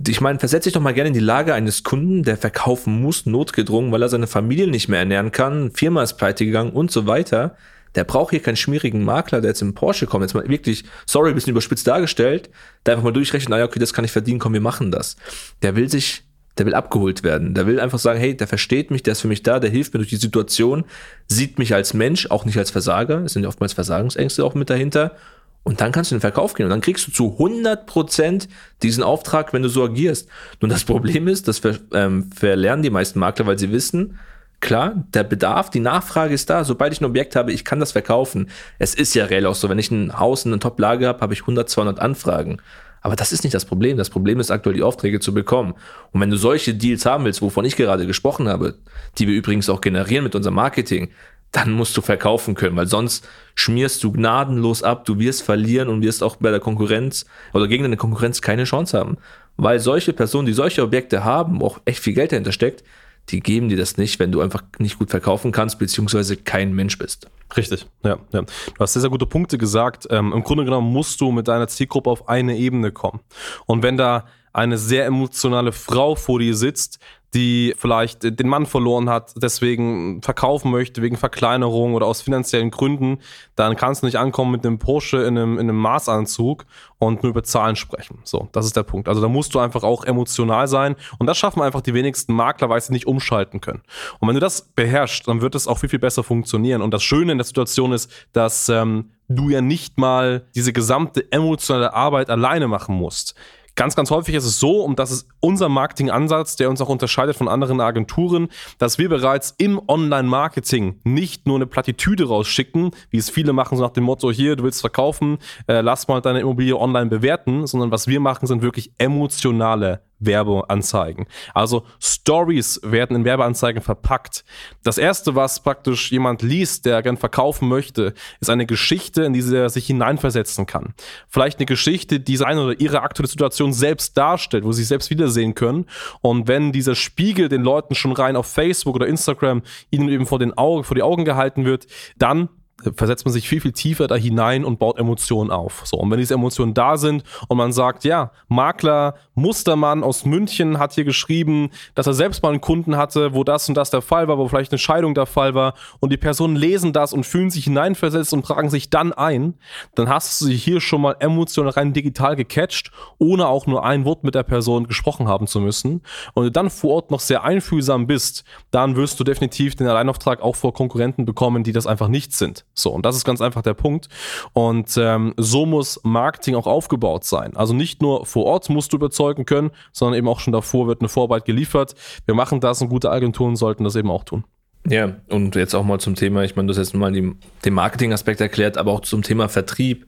Ich 0.07 0.21
meine, 0.21 0.37
versetze 0.37 0.65
dich 0.69 0.73
doch 0.73 0.81
mal 0.81 0.93
gerne 0.93 1.07
in 1.07 1.15
die 1.15 1.19
Lage 1.19 1.55
eines 1.55 1.83
Kunden, 1.83 2.21
der 2.21 2.37
verkaufen 2.37 3.01
muss, 3.01 3.25
notgedrungen, 3.25 3.91
weil 3.91 4.03
er 4.03 4.09
seine 4.09 4.27
Familie 4.27 4.67
nicht 4.67 4.87
mehr 4.87 4.99
ernähren 4.99 5.31
kann, 5.31 5.71
Firma 5.71 6.03
ist 6.03 6.13
pleite 6.13 6.45
gegangen 6.45 6.73
und 6.73 6.91
so 6.91 7.07
weiter. 7.07 7.57
Der 7.95 8.03
braucht 8.03 8.29
hier 8.29 8.41
keinen 8.41 8.55
schmierigen 8.55 9.03
Makler, 9.03 9.41
der 9.41 9.49
jetzt 9.49 9.63
im 9.63 9.73
Porsche 9.73 10.05
kommt, 10.05 10.21
jetzt 10.21 10.35
mal 10.35 10.47
wirklich, 10.47 10.83
sorry, 11.07 11.33
bisschen 11.33 11.51
überspitzt 11.51 11.87
dargestellt, 11.87 12.51
der 12.85 12.93
einfach 12.93 13.03
mal 13.05 13.13
durchrechnet, 13.13 13.49
naja, 13.49 13.65
okay, 13.65 13.79
das 13.79 13.93
kann 13.93 14.05
ich 14.05 14.11
verdienen, 14.11 14.37
komm, 14.37 14.53
wir 14.53 14.61
machen 14.61 14.91
das. 14.91 15.15
Der 15.63 15.75
will 15.75 15.89
sich 15.89 16.23
der 16.57 16.65
will 16.65 16.73
abgeholt 16.73 17.23
werden. 17.23 17.53
Der 17.53 17.67
will 17.67 17.79
einfach 17.79 17.99
sagen, 17.99 18.19
hey, 18.19 18.35
der 18.35 18.47
versteht 18.47 18.91
mich, 18.91 19.03
der 19.03 19.13
ist 19.13 19.21
für 19.21 19.27
mich 19.27 19.43
da, 19.43 19.59
der 19.59 19.69
hilft 19.69 19.93
mir 19.93 19.99
durch 19.99 20.09
die 20.09 20.15
Situation, 20.15 20.85
sieht 21.27 21.59
mich 21.59 21.73
als 21.73 21.93
Mensch, 21.93 22.29
auch 22.31 22.45
nicht 22.45 22.57
als 22.57 22.71
Versager. 22.71 23.23
Es 23.25 23.33
sind 23.33 23.43
ja 23.43 23.49
oftmals 23.49 23.73
Versagungsängste 23.73 24.43
auch 24.43 24.55
mit 24.55 24.69
dahinter. 24.69 25.15
Und 25.63 25.81
dann 25.81 25.91
kannst 25.91 26.11
du 26.11 26.15
in 26.15 26.17
den 26.17 26.21
Verkauf 26.21 26.53
gehen 26.53 26.65
und 26.65 26.69
dann 26.69 26.81
kriegst 26.81 27.07
du 27.07 27.11
zu 27.11 27.31
100 27.33 27.87
Prozent 27.87 28.47
diesen 28.83 29.03
Auftrag, 29.03 29.51
wenn 29.51 29.63
du 29.63 29.67
so 29.67 29.83
agierst. 29.83 30.29
Nun, 30.61 30.69
das 30.69 30.83
Problem 30.83 31.27
ist, 31.27 31.47
das 31.47 31.57
ver, 31.57 31.79
ähm, 31.91 32.29
verlernen 32.31 32.83
die 32.83 32.91
meisten 32.91 33.17
Makler, 33.17 33.47
weil 33.47 33.57
sie 33.57 33.71
wissen, 33.71 34.19
klar, 34.59 35.03
der 35.15 35.23
Bedarf, 35.23 35.71
die 35.71 35.79
Nachfrage 35.79 36.35
ist 36.35 36.51
da. 36.51 36.63
Sobald 36.63 36.93
ich 36.93 37.01
ein 37.01 37.05
Objekt 37.05 37.35
habe, 37.35 37.51
ich 37.51 37.65
kann 37.65 37.79
das 37.79 37.93
verkaufen. 37.93 38.49
Es 38.77 38.93
ist 38.93 39.15
ja 39.15 39.25
reell 39.25 39.47
auch 39.47 39.55
so, 39.55 39.67
wenn 39.67 39.79
ich 39.79 39.89
ein 39.89 40.19
Haus 40.19 40.45
in 40.45 40.53
einer 40.53 40.59
Top-Lage 40.59 41.07
habe, 41.07 41.21
habe 41.21 41.33
ich 41.33 41.41
100, 41.41 41.67
200 41.67 41.99
Anfragen. 41.99 42.61
Aber 43.05 43.15
das 43.15 43.31
ist 43.31 43.43
nicht 43.43 43.53
das 43.53 43.65
Problem. 43.65 43.97
Das 43.97 44.09
Problem 44.09 44.39
ist 44.39 44.49
aktuell 44.49 44.75
die 44.75 44.81
Aufträge 44.81 45.19
zu 45.19 45.31
bekommen. 45.31 45.75
Und 46.11 46.21
wenn 46.21 46.31
du 46.31 46.37
solche 46.37 46.73
Deals 46.73 47.05
haben 47.05 47.23
willst, 47.23 47.39
wovon 47.43 47.63
ich 47.63 47.75
gerade 47.75 48.07
gesprochen 48.07 48.47
habe, 48.47 48.79
die 49.19 49.27
wir 49.27 49.35
übrigens 49.35 49.69
auch 49.69 49.79
generieren 49.79 50.23
mit 50.23 50.33
unserem 50.33 50.55
Marketing, 50.55 51.11
dann 51.51 51.71
musst 51.71 51.95
du 51.95 52.01
verkaufen 52.01 52.55
können, 52.55 52.75
weil 52.75 52.87
sonst 52.87 53.29
schmierst 53.53 54.03
du 54.03 54.11
gnadenlos 54.11 54.81
ab, 54.81 55.05
du 55.05 55.19
wirst 55.19 55.43
verlieren 55.43 55.87
und 55.87 56.01
wirst 56.01 56.23
auch 56.23 56.37
bei 56.37 56.49
der 56.49 56.59
Konkurrenz 56.59 57.27
oder 57.53 57.67
gegen 57.67 57.83
deine 57.83 57.95
Konkurrenz 57.95 58.41
keine 58.41 58.63
Chance 58.63 58.97
haben. 58.97 59.17
Weil 59.55 59.79
solche 59.79 60.11
Personen, 60.11 60.47
die 60.47 60.53
solche 60.53 60.81
Objekte 60.81 61.23
haben, 61.23 61.61
wo 61.61 61.67
auch 61.67 61.81
echt 61.85 61.99
viel 61.99 62.15
Geld 62.15 62.31
dahinter 62.31 62.53
steckt, 62.53 62.83
die 63.29 63.39
geben 63.39 63.69
dir 63.69 63.77
das 63.77 63.97
nicht, 63.97 64.17
wenn 64.17 64.31
du 64.31 64.41
einfach 64.41 64.63
nicht 64.79 64.97
gut 64.97 65.11
verkaufen 65.11 65.51
kannst, 65.51 65.77
beziehungsweise 65.77 66.37
kein 66.37 66.73
Mensch 66.73 66.97
bist. 66.97 67.27
Richtig, 67.55 67.85
ja, 68.03 68.17
ja. 68.31 68.41
Du 68.41 68.79
hast 68.79 68.93
sehr, 68.93 69.01
sehr 69.01 69.11
gute 69.11 69.25
Punkte 69.25 69.57
gesagt. 69.57 70.07
Ähm, 70.09 70.33
Im 70.33 70.43
Grunde 70.43 70.65
genommen 70.65 70.91
musst 70.91 71.21
du 71.21 71.31
mit 71.31 71.47
deiner 71.47 71.67
Zielgruppe 71.67 72.09
auf 72.09 72.27
eine 72.27 72.57
Ebene 72.57 72.91
kommen. 72.91 73.21
Und 73.65 73.83
wenn 73.83 73.97
da 73.97 74.25
eine 74.51 74.77
sehr 74.77 75.05
emotionale 75.05 75.71
Frau 75.71 76.15
vor 76.15 76.39
dir 76.39 76.55
sitzt, 76.55 76.99
die 77.35 77.75
vielleicht 77.77 78.23
den 78.23 78.47
Mann 78.47 78.65
verloren 78.65 79.09
hat, 79.09 79.33
deswegen 79.35 80.21
verkaufen 80.21 80.71
möchte, 80.71 81.01
wegen 81.01 81.17
Verkleinerung 81.17 81.93
oder 81.93 82.07
aus 82.07 82.21
finanziellen 82.21 82.71
Gründen, 82.71 83.19
dann 83.55 83.75
kannst 83.75 84.01
du 84.01 84.05
nicht 84.05 84.17
ankommen 84.17 84.51
mit 84.51 84.65
einem 84.65 84.79
Porsche 84.79 85.17
in 85.17 85.37
einem, 85.37 85.53
in 85.55 85.69
einem 85.69 85.77
Maßanzug 85.77 86.65
und 86.97 87.23
nur 87.23 87.31
über 87.31 87.43
Zahlen 87.43 87.75
sprechen. 87.75 88.19
So, 88.23 88.47
das 88.53 88.65
ist 88.65 88.77
der 88.77 88.83
Punkt. 88.83 89.09
Also 89.09 89.21
da 89.21 89.27
musst 89.27 89.53
du 89.53 89.59
einfach 89.59 89.83
auch 89.83 90.05
emotional 90.05 90.69
sein 90.69 90.95
und 91.19 91.27
das 91.27 91.37
schaffen 91.37 91.61
einfach 91.61 91.81
die 91.81 91.93
wenigsten 91.93 92.33
Makler, 92.33 92.69
weil 92.69 92.79
sie 92.79 92.93
nicht 92.93 93.05
umschalten 93.05 93.59
können. 93.59 93.81
Und 94.19 94.29
wenn 94.29 94.35
du 94.35 94.41
das 94.41 94.61
beherrschst, 94.61 95.27
dann 95.27 95.41
wird 95.41 95.55
es 95.55 95.67
auch 95.67 95.77
viel, 95.77 95.89
viel 95.89 95.99
besser 95.99 96.23
funktionieren. 96.23 96.81
Und 96.81 96.93
das 96.93 97.03
Schöne 97.03 97.33
in 97.33 97.37
der 97.37 97.45
Situation 97.45 97.91
ist, 97.91 98.09
dass 98.31 98.69
ähm, 98.69 99.11
du 99.27 99.49
ja 99.49 99.59
nicht 99.59 99.97
mal 99.97 100.45
diese 100.55 100.71
gesamte 100.71 101.29
emotionale 101.33 101.93
Arbeit 101.93 102.29
alleine 102.29 102.69
machen 102.69 102.95
musst. 102.95 103.35
Ganz, 103.75 103.95
ganz 103.95 104.09
häufig 104.09 104.35
ist 104.35 104.45
es 104.45 104.57
so, 104.57 104.81
und 104.81 104.99
das 104.99 105.11
ist 105.11 105.27
unser 105.41 105.67
Marketingansatz, 105.67 106.55
der 106.55 106.69
uns 106.69 106.79
auch 106.79 106.87
unterscheidet 106.87 107.35
von 107.35 107.49
anderen 107.49 107.81
Agenturen, 107.81 108.47
dass 108.77 108.97
wir 108.97 109.09
bereits 109.09 109.53
im 109.57 109.81
Online-Marketing 109.85 111.01
nicht 111.03 111.45
nur 111.45 111.57
eine 111.57 111.65
Plattitüde 111.65 112.25
rausschicken, 112.27 112.91
wie 113.09 113.17
es 113.17 113.29
viele 113.29 113.51
machen, 113.51 113.77
so 113.77 113.83
nach 113.83 113.91
dem 113.91 114.05
Motto, 114.05 114.31
hier, 114.31 114.55
du 114.55 114.63
willst 114.63 114.79
verkaufen, 114.79 115.39
äh, 115.67 115.81
lass 115.81 116.07
mal 116.07 116.21
deine 116.21 116.39
Immobilie 116.39 116.79
online 116.79 117.07
bewerten, 117.07 117.67
sondern 117.67 117.91
was 117.91 118.07
wir 118.07 118.21
machen, 118.21 118.47
sind 118.47 118.61
wirklich 118.61 118.93
emotionale 118.97 120.01
Werbeanzeigen. 120.19 121.25
Also 121.53 121.85
Stories 121.99 122.79
werden 122.83 123.15
in 123.15 123.25
Werbeanzeigen 123.25 123.81
verpackt. 123.81 124.43
Das 124.83 124.97
erste, 124.97 125.35
was 125.35 125.61
praktisch 125.61 126.11
jemand 126.11 126.41
liest, 126.41 126.85
der 126.85 127.01
gern 127.01 127.17
verkaufen 127.17 127.67
möchte, 127.67 128.13
ist 128.39 128.49
eine 128.49 128.65
Geschichte, 128.65 129.23
in 129.23 129.33
die 129.33 129.41
er 129.55 129.69
sich 129.69 129.87
hineinversetzen 129.87 130.65
kann. 130.65 130.93
Vielleicht 131.27 131.59
eine 131.59 131.65
Geschichte, 131.65 132.19
die 132.19 132.37
seine 132.37 132.63
oder 132.63 132.79
ihre 132.79 133.01
aktuelle 133.01 133.27
Situation 133.27 133.73
selbst 133.73 134.17
darstellt, 134.17 134.63
wo 134.63 134.71
sie 134.71 134.81
sich 134.81 134.89
selbst 134.89 135.09
wiedersehen 135.09 135.55
können. 135.55 135.85
Und 136.21 136.47
wenn 136.47 136.71
dieser 136.71 136.95
Spiegel 136.95 137.49
den 137.49 137.63
Leuten 137.63 137.95
schon 137.95 138.11
rein 138.11 138.35
auf 138.35 138.47
Facebook 138.47 138.95
oder 138.95 139.07
Instagram 139.07 139.61
ihnen 139.91 140.09
eben 140.09 140.25
vor 140.25 140.39
den 140.39 140.57
Augen, 140.57 140.83
vor 140.83 140.95
die 140.95 141.03
Augen 141.03 141.25
gehalten 141.25 141.65
wird, 141.65 141.87
dann 142.17 142.49
versetzt 142.95 143.25
man 143.25 143.33
sich 143.33 143.47
viel, 143.47 143.61
viel 143.61 143.71
tiefer 143.71 144.07
da 144.07 144.15
hinein 144.15 144.65
und 144.65 144.79
baut 144.79 144.99
Emotionen 144.99 145.51
auf. 145.51 145.83
So, 145.85 145.97
und 145.97 146.11
wenn 146.11 146.19
diese 146.19 146.33
Emotionen 146.33 146.73
da 146.73 146.97
sind 146.97 147.23
und 147.47 147.57
man 147.57 147.71
sagt, 147.71 148.03
ja, 148.03 148.31
Makler 148.47 149.15
Mustermann 149.33 150.03
aus 150.03 150.25
München 150.25 150.79
hat 150.79 150.93
hier 150.93 151.03
geschrieben, 151.03 151.69
dass 151.93 152.07
er 152.07 152.13
selbst 152.13 152.43
mal 152.43 152.49
einen 152.49 152.61
Kunden 152.61 152.97
hatte, 152.97 153.33
wo 153.33 153.43
das 153.43 153.67
und 153.67 153.75
das 153.75 153.89
der 153.89 154.01
Fall 154.01 154.27
war, 154.27 154.37
wo 154.37 154.47
vielleicht 154.47 154.71
eine 154.71 154.79
Scheidung 154.79 155.13
der 155.13 155.25
Fall 155.25 155.53
war 155.53 155.73
und 155.99 156.11
die 156.11 156.17
Personen 156.17 156.55
lesen 156.55 156.93
das 156.93 157.13
und 157.13 157.25
fühlen 157.25 157.49
sich 157.49 157.65
hineinversetzt 157.65 158.33
und 158.33 158.45
tragen 158.45 158.69
sich 158.69 158.89
dann 158.89 159.13
ein, 159.13 159.55
dann 159.95 160.09
hast 160.09 160.41
du 160.41 160.45
sie 160.45 160.55
hier 160.55 160.81
schon 160.81 161.01
mal 161.01 161.15
emotional 161.19 161.71
rein 161.71 161.93
digital 161.93 162.35
gecatcht, 162.35 162.91
ohne 163.17 163.47
auch 163.47 163.67
nur 163.67 163.85
ein 163.85 164.05
Wort 164.05 164.23
mit 164.23 164.35
der 164.35 164.43
Person 164.43 164.87
gesprochen 164.87 165.27
haben 165.27 165.47
zu 165.47 165.59
müssen. 165.59 166.01
Und 166.33 166.45
du 166.45 166.51
dann 166.51 166.69
vor 166.69 166.95
Ort 166.95 167.11
noch 167.11 167.19
sehr 167.19 167.43
einfühlsam 167.43 168.07
bist, 168.07 168.43
dann 168.71 168.95
wirst 168.95 169.19
du 169.19 169.23
definitiv 169.23 169.75
den 169.75 169.87
Alleinauftrag 169.87 170.41
auch 170.41 170.55
vor 170.55 170.73
Konkurrenten 170.73 171.25
bekommen, 171.25 171.63
die 171.63 171.71
das 171.71 171.87
einfach 171.87 172.07
nicht 172.07 172.33
sind. 172.33 172.65
So, 172.75 172.91
und 172.91 173.05
das 173.05 173.15
ist 173.15 173.23
ganz 173.23 173.41
einfach 173.41 173.61
der 173.61 173.73
Punkt. 173.73 174.09
Und 174.53 174.97
ähm, 174.97 175.33
so 175.37 175.65
muss 175.65 175.99
Marketing 176.03 176.55
auch 176.55 176.67
aufgebaut 176.67 177.23
sein. 177.23 177.55
Also 177.55 177.73
nicht 177.73 178.01
nur 178.01 178.25
vor 178.25 178.45
Ort 178.45 178.69
musst 178.69 178.91
du 178.91 178.97
überzeugen 178.97 179.45
können, 179.45 179.71
sondern 179.93 180.17
eben 180.17 180.27
auch 180.27 180.41
schon 180.41 180.53
davor 180.53 180.87
wird 180.87 181.01
eine 181.01 181.09
Vorarbeit 181.09 181.45
geliefert. 181.45 181.95
Wir 182.25 182.35
machen 182.35 182.59
das 182.59 182.81
und 182.81 182.89
gute 182.89 183.09
Agenturen 183.09 183.55
sollten 183.55 183.85
das 183.85 183.95
eben 183.95 184.11
auch 184.11 184.25
tun. 184.25 184.43
Ja, 184.87 185.15
und 185.29 185.55
jetzt 185.55 185.73
auch 185.73 185.83
mal 185.83 185.99
zum 185.99 186.15
Thema, 186.15 186.43
ich 186.43 186.55
meine, 186.55 186.67
du 186.67 186.73
hast 186.73 186.77
jetzt 186.77 186.93
mal 186.93 187.11
den, 187.11 187.39
den 187.63 187.73
Marketing-Aspekt 187.73 188.39
erklärt, 188.39 188.77
aber 188.77 188.91
auch 188.91 188.99
zum 188.99 189.23
Thema 189.23 189.49
Vertrieb. 189.49 190.05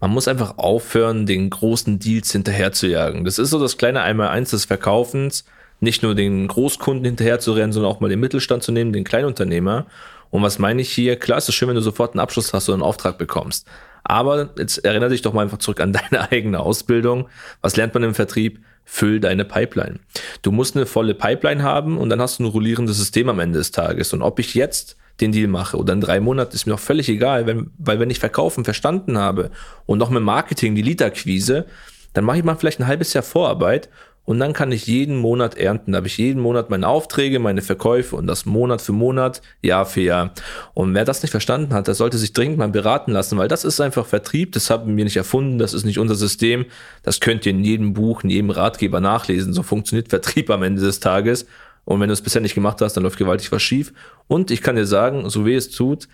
Man 0.00 0.10
muss 0.10 0.26
einfach 0.26 0.58
aufhören, 0.58 1.26
den 1.26 1.48
großen 1.48 1.98
Deals 1.98 2.32
hinterherzujagen. 2.32 3.24
Das 3.24 3.38
ist 3.38 3.50
so 3.50 3.60
das 3.60 3.76
kleine 3.76 4.02
Einmal-Eins 4.02 4.50
des 4.50 4.64
Verkaufens. 4.64 5.44
Nicht 5.78 6.02
nur 6.02 6.14
den 6.14 6.48
Großkunden 6.48 7.04
hinterherzurennen, 7.04 7.72
sondern 7.72 7.92
auch 7.92 8.00
mal 8.00 8.08
den 8.08 8.20
Mittelstand 8.20 8.62
zu 8.62 8.72
nehmen, 8.72 8.92
den 8.92 9.04
Kleinunternehmer. 9.04 9.86
Und 10.30 10.42
was 10.42 10.58
meine 10.58 10.82
ich 10.82 10.90
hier? 10.92 11.16
Klar, 11.16 11.38
ist 11.38 11.48
es 11.48 11.54
schön, 11.54 11.68
wenn 11.68 11.76
du 11.76 11.80
sofort 11.80 12.14
einen 12.14 12.20
Abschluss 12.20 12.52
hast 12.52 12.68
oder 12.68 12.74
einen 12.74 12.82
Auftrag 12.82 13.18
bekommst. 13.18 13.66
Aber 14.04 14.50
jetzt 14.58 14.84
erinnere 14.84 15.10
dich 15.10 15.22
doch 15.22 15.32
mal 15.32 15.42
einfach 15.42 15.58
zurück 15.58 15.80
an 15.80 15.92
deine 16.10 16.30
eigene 16.30 16.60
Ausbildung. 16.60 17.28
Was 17.60 17.76
lernt 17.76 17.94
man 17.94 18.02
im 18.02 18.14
Vertrieb? 18.14 18.60
füll 18.88 19.18
deine 19.20 19.44
Pipeline. 19.44 19.98
Du 20.42 20.52
musst 20.52 20.76
eine 20.76 20.86
volle 20.86 21.14
Pipeline 21.14 21.62
haben 21.62 21.98
und 21.98 22.08
dann 22.08 22.20
hast 22.20 22.38
du 22.38 22.44
ein 22.44 22.46
rollierendes 22.46 22.96
System 22.96 23.28
am 23.28 23.40
Ende 23.40 23.58
des 23.58 23.72
Tages. 23.72 24.12
Und 24.12 24.22
ob 24.22 24.38
ich 24.38 24.54
jetzt 24.54 24.96
den 25.20 25.32
Deal 25.32 25.48
mache 25.48 25.76
oder 25.76 25.92
in 25.92 26.00
drei 26.00 26.20
Monaten 26.20 26.54
ist 26.54 26.66
mir 26.66 26.74
auch 26.74 26.80
völlig 26.80 27.08
egal, 27.08 27.46
wenn, 27.46 27.70
weil 27.78 27.98
wenn 27.98 28.10
ich 28.10 28.20
Verkaufen 28.20 28.64
verstanden 28.64 29.18
habe 29.18 29.50
und 29.86 29.98
noch 29.98 30.10
mit 30.10 30.22
Marketing 30.22 30.74
die 30.74 30.82
Lead-Akquise, 30.82 31.66
dann 32.12 32.24
mache 32.24 32.38
ich 32.38 32.44
mal 32.44 32.54
vielleicht 32.54 32.80
ein 32.80 32.86
halbes 32.86 33.12
Jahr 33.12 33.24
Vorarbeit 33.24 33.88
und 34.26 34.40
dann 34.40 34.52
kann 34.52 34.72
ich 34.72 34.86
jeden 34.88 35.16
Monat 35.16 35.56
ernten. 35.56 35.92
Da 35.92 35.98
habe 35.98 36.08
ich 36.08 36.18
jeden 36.18 36.42
Monat 36.42 36.68
meine 36.68 36.88
Aufträge, 36.88 37.38
meine 37.38 37.62
Verkäufe 37.62 38.16
und 38.16 38.26
das 38.26 38.44
Monat 38.44 38.82
für 38.82 38.92
Monat, 38.92 39.40
Jahr 39.62 39.86
für 39.86 40.00
Jahr. 40.00 40.32
Und 40.74 40.94
wer 40.94 41.04
das 41.04 41.22
nicht 41.22 41.30
verstanden 41.30 41.72
hat, 41.72 41.86
der 41.86 41.94
sollte 41.94 42.18
sich 42.18 42.32
dringend 42.32 42.58
mal 42.58 42.68
beraten 42.68 43.12
lassen, 43.12 43.38
weil 43.38 43.46
das 43.46 43.64
ist 43.64 43.80
einfach 43.80 44.04
Vertrieb. 44.04 44.50
Das 44.52 44.68
haben 44.68 44.96
wir 44.96 45.04
nicht 45.04 45.16
erfunden. 45.16 45.58
Das 45.58 45.72
ist 45.72 45.84
nicht 45.84 46.00
unser 46.00 46.16
System. 46.16 46.66
Das 47.04 47.20
könnt 47.20 47.46
ihr 47.46 47.50
in 47.50 47.62
jedem 47.62 47.94
Buch, 47.94 48.24
in 48.24 48.30
jedem 48.30 48.50
Ratgeber 48.50 49.00
nachlesen. 49.00 49.52
So 49.52 49.62
funktioniert 49.62 50.08
Vertrieb 50.08 50.50
am 50.50 50.64
Ende 50.64 50.82
des 50.82 50.98
Tages. 50.98 51.46
Und 51.84 52.00
wenn 52.00 52.08
du 52.08 52.12
es 52.12 52.20
bisher 52.20 52.42
nicht 52.42 52.56
gemacht 52.56 52.80
hast, 52.80 52.94
dann 52.94 53.04
läuft 53.04 53.18
gewaltig 53.18 53.52
was 53.52 53.62
schief. 53.62 53.92
Und 54.26 54.50
ich 54.50 54.60
kann 54.60 54.74
dir 54.74 54.86
sagen, 54.86 55.30
so 55.30 55.46
wie 55.46 55.54
es 55.54 55.70
tut, 55.70 56.08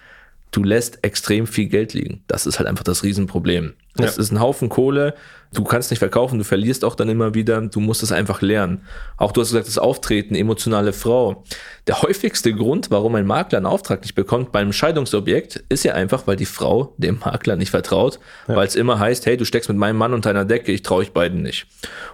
du 0.50 0.62
lässt 0.62 1.02
extrem 1.02 1.46
viel 1.46 1.68
Geld 1.68 1.94
liegen. 1.94 2.22
Das 2.26 2.46
ist 2.46 2.58
halt 2.58 2.68
einfach 2.68 2.84
das 2.84 3.02
Riesenproblem. 3.02 3.72
Das 3.94 4.16
ja. 4.16 4.22
ist 4.22 4.30
ein 4.32 4.40
Haufen 4.40 4.68
Kohle. 4.68 5.14
Du 5.54 5.64
kannst 5.64 5.90
nicht 5.90 5.98
verkaufen, 5.98 6.38
du 6.38 6.44
verlierst 6.44 6.82
auch 6.82 6.94
dann 6.94 7.10
immer 7.10 7.34
wieder. 7.34 7.60
Du 7.60 7.78
musst 7.80 8.02
es 8.02 8.10
einfach 8.10 8.40
lernen. 8.40 8.86
Auch 9.18 9.32
du 9.32 9.42
hast 9.42 9.48
gesagt, 9.48 9.66
das 9.66 9.76
Auftreten, 9.76 10.34
emotionale 10.34 10.94
Frau. 10.94 11.44
Der 11.86 12.00
häufigste 12.00 12.54
Grund, 12.54 12.90
warum 12.90 13.14
ein 13.16 13.26
Makler 13.26 13.58
einen 13.58 13.66
Auftrag 13.66 14.00
nicht 14.00 14.14
bekommt 14.14 14.50
beim 14.50 14.72
Scheidungsobjekt, 14.72 15.62
ist 15.68 15.84
ja 15.84 15.92
einfach, 15.92 16.26
weil 16.26 16.36
die 16.36 16.46
Frau 16.46 16.94
dem 16.96 17.18
Makler 17.18 17.56
nicht 17.56 17.70
vertraut, 17.70 18.18
ja. 18.48 18.56
weil 18.56 18.66
es 18.66 18.76
immer 18.76 18.98
heißt, 18.98 19.26
hey, 19.26 19.36
du 19.36 19.44
steckst 19.44 19.68
mit 19.68 19.76
meinem 19.76 19.96
Mann 19.96 20.14
unter 20.14 20.30
einer 20.30 20.46
Decke, 20.46 20.72
ich 20.72 20.82
traue 20.82 21.00
euch 21.00 21.12
beiden 21.12 21.42
nicht. 21.42 21.66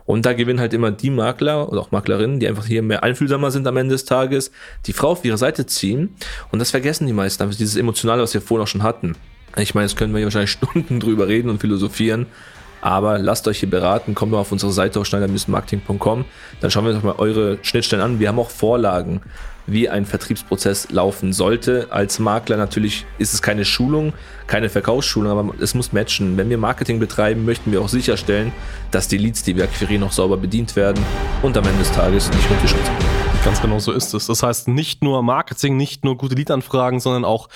Und 0.05 0.27
da 0.27 0.33
gewinnen 0.33 0.59
halt 0.59 0.75
immer 0.75 0.91
die 0.91 1.11
Makler 1.11 1.71
oder 1.71 1.81
auch 1.81 1.93
Maklerinnen, 1.93 2.41
die 2.41 2.49
einfach 2.49 2.67
hier 2.67 2.83
mehr 2.83 3.05
einfühlsamer 3.05 3.53
sind 3.53 3.69
am 3.69 3.77
Ende 3.77 3.95
des 3.95 4.05
Tages, 4.05 4.51
die 4.87 4.93
Frau 4.93 5.11
auf 5.11 5.25
ihre 5.25 5.39
Seite 5.39 5.65
ziehen. 5.67 6.17
Und 6.51 6.59
das 6.59 6.73
vergessen 6.73 7.07
die 7.07 7.13
meisten, 7.13 7.45
einfach 7.45 7.57
dieses 7.57 7.77
Emotionale, 7.77 8.21
was 8.21 8.35
wir 8.35 8.41
vorhin 8.41 8.65
auch 8.65 8.69
schon 8.69 8.83
hatten. 8.83 9.15
Ich 9.57 9.75
meine, 9.75 9.87
jetzt 9.87 9.97
können 9.97 10.12
wir 10.12 10.19
hier 10.19 10.26
wahrscheinlich 10.26 10.50
Stunden 10.73 11.00
drüber 11.00 11.28
reden 11.28 11.50
und 11.50 11.61
philosophieren. 11.61 12.26
Aber 12.81 13.19
lasst 13.19 13.49
euch 13.49 13.59
hier 13.59 13.71
beraten, 13.71 14.14
kommt 14.14 14.33
mal 14.33 14.38
auf 14.38 14.52
unsere 14.52 14.73
Seite 14.73 15.00
auf 15.00 15.07
schneider-marketing.com. 15.07 16.25
Dann 16.61 16.71
schauen 16.71 16.85
wir 16.85 16.95
uns 16.95 17.02
mal 17.02 17.17
eure 17.19 17.59
Schnittstellen 17.62 18.05
an. 18.05 18.21
Wir 18.21 18.28
haben 18.28 18.38
auch 18.38 18.50
Vorlagen, 18.50 19.21
wie 19.67 19.88
ein 19.88 20.07
Vertriebsprozess 20.07 20.90
laufen 20.90 21.33
sollte. 21.33 21.88
Als 21.90 22.19
Makler 22.19 22.57
natürlich 22.57 23.05
ist 23.19 23.35
es 23.35 23.43
keine 23.43 23.64
Schulung, 23.64 24.12
keine 24.47 24.69
Verkaufsschulung, 24.69 25.38
aber 25.38 25.55
es 25.61 25.75
muss 25.75 25.93
matchen. 25.93 26.37
Wenn 26.37 26.49
wir 26.50 26.59
Marketing 26.59 26.99
betreiben, 26.99 27.45
möchten 27.45 27.71
wir 27.73 27.81
auch 27.81 27.88
sicherstellen, 27.88 28.52
dass 28.90 29.09
die 29.09 29.19
Leads, 29.19 29.43
die 29.43 29.57
wir 29.57 29.64
akquirieren, 29.64 30.00
noch 30.00 30.12
sauber 30.12 30.37
bedient 30.37 30.75
werden 30.76 31.05
und 31.43 31.57
am 31.57 31.64
Ende 31.64 31.81
des 31.81 31.93
Tages 31.93 32.31
nicht 32.31 32.50
unterstützt 32.50 32.87
werden. 32.87 33.28
Ganz 33.45 33.62
genau 33.62 33.78
so 33.78 33.93
ist 33.93 34.14
es. 34.14 34.26
Das 34.26 34.43
heißt, 34.43 34.69
nicht 34.69 35.02
nur 35.02 35.23
Marketing, 35.23 35.76
nicht 35.76 36.05
nur 36.05 36.17
gute 36.17 36.35
Lead-Anfragen, 36.35 36.99
sondern 36.99 37.25
auch 37.25 37.49